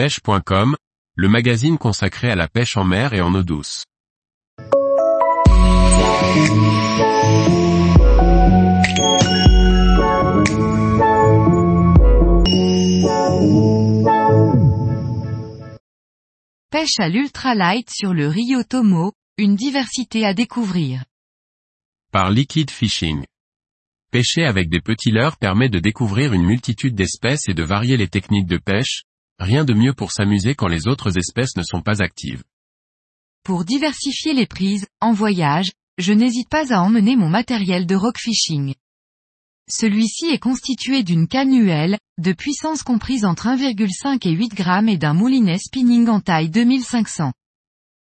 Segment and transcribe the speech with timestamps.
[0.00, 0.76] pêche.com,
[1.14, 3.84] le magazine consacré à la pêche en mer et en eau douce.
[16.70, 21.04] Pêche à l'ultralight sur le Rio Tomo, une diversité à découvrir.
[22.10, 23.26] Par Liquid Fishing.
[24.10, 28.08] Pêcher avec des petits leurres permet de découvrir une multitude d'espèces et de varier les
[28.08, 29.02] techniques de pêche,
[29.40, 32.44] rien de mieux pour s'amuser quand les autres espèces ne sont pas actives.
[33.42, 38.18] Pour diversifier les prises, en voyage, je n'hésite pas à emmener mon matériel de rock
[38.18, 38.74] fishing.
[39.68, 45.14] Celui-ci est constitué d'une canne de puissance comprise entre 1,5 et 8 grammes et d'un
[45.14, 47.32] moulinet spinning en taille 2500.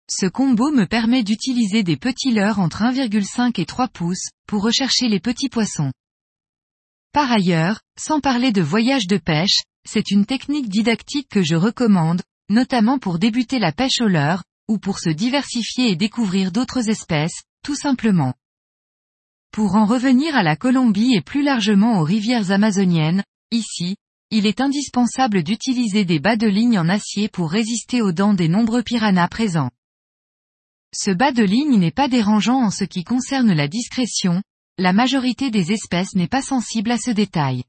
[0.10, 5.08] Ce combo me permet d'utiliser des petits leurres entre 1,5 et 3 pouces, pour rechercher
[5.08, 5.92] les petits poissons.
[7.14, 12.22] Par ailleurs, sans parler de voyage de pêche, c'est une technique didactique que je recommande,
[12.50, 17.44] notamment pour débuter la pêche au leurre, ou pour se diversifier et découvrir d'autres espèces,
[17.64, 18.34] tout simplement.
[19.52, 23.98] Pour en revenir à la Colombie et plus largement aux rivières amazoniennes, ici,
[24.30, 28.48] il est indispensable d'utiliser des bas de ligne en acier pour résister aux dents des
[28.48, 29.72] nombreux piranhas présents.
[30.94, 34.42] Ce bas de ligne n'est pas dérangeant en ce qui concerne la discrétion,
[34.78, 37.64] la majorité des espèces n'est pas sensible à ce détail.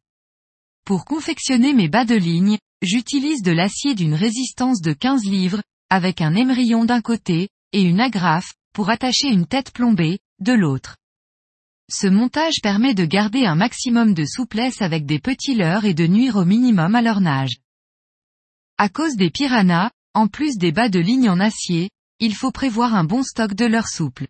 [0.85, 6.21] Pour confectionner mes bas de ligne, j'utilise de l'acier d'une résistance de 15 livres, avec
[6.21, 10.97] un émerillon d'un côté, et une agrafe, pour attacher une tête plombée, de l'autre.
[11.89, 16.07] Ce montage permet de garder un maximum de souplesse avec des petits leurres et de
[16.07, 17.59] nuire au minimum à leur nage.
[18.77, 22.95] À cause des piranhas, en plus des bas de ligne en acier, il faut prévoir
[22.95, 24.27] un bon stock de leurres souples.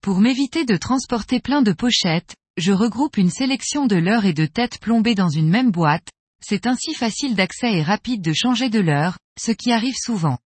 [0.00, 4.46] Pour m'éviter de transporter plein de pochettes, je regroupe une sélection de leurres et de
[4.46, 6.08] têtes plombées dans une même boîte,
[6.40, 10.38] c'est ainsi facile d'accès et rapide de changer de leurre, ce qui arrive souvent.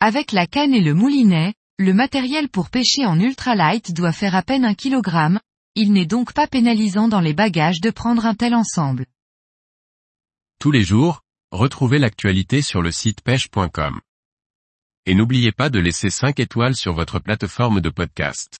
[0.00, 4.42] Avec la canne et le moulinet, le matériel pour pêcher en ultralight doit faire à
[4.42, 5.40] peine un kilogramme,
[5.74, 9.06] il n'est donc pas pénalisant dans les bagages de prendre un tel ensemble.
[10.58, 11.20] Tous les jours,
[11.50, 14.00] retrouvez l'actualité sur le site pêche.com
[15.06, 18.58] et n'oubliez pas de laisser 5 étoiles sur votre plateforme de podcast.